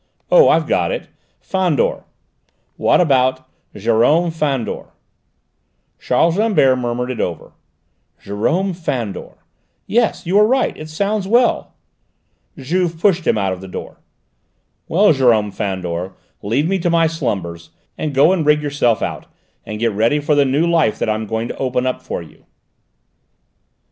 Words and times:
Oh, 0.31 0.49
I've 0.49 0.65
got 0.65 0.91
it 0.91 1.09
Fandor; 1.39 2.05
what 2.75 2.99
about 2.99 3.47
Jérôme 3.75 4.33
Fandor?" 4.33 4.85
Charles 5.99 6.39
Rambert 6.39 6.79
murmured 6.79 7.11
it 7.11 7.19
over. 7.21 7.51
"Jérôme 8.23 8.75
Fandor! 8.75 9.37
Yes, 9.85 10.25
you 10.25 10.39
are 10.39 10.47
right, 10.47 10.75
it 10.75 10.89
sounds 10.89 11.27
well." 11.27 11.75
Juve 12.57 12.99
pushed 12.99 13.27
him 13.27 13.37
out 13.37 13.53
of 13.53 13.61
the 13.61 13.67
door. 13.67 14.01
"Well, 14.87 15.13
Jérôme 15.13 15.53
Fandor, 15.53 16.13
leave 16.41 16.67
me 16.67 16.79
to 16.79 16.89
my 16.89 17.05
slumbers, 17.05 17.69
and 17.95 18.11
go 18.15 18.33
and 18.33 18.43
rig 18.43 18.63
yourself 18.63 19.03
out, 19.03 19.27
and 19.67 19.77
get 19.79 19.91
ready 19.93 20.19
for 20.19 20.33
the 20.33 20.45
new 20.45 20.65
life 20.65 20.97
that 20.97 21.09
I'm 21.11 21.27
going 21.27 21.47
to 21.49 21.57
open 21.57 21.85
up 21.85 22.01
for 22.01 22.23
you!" 22.23 22.45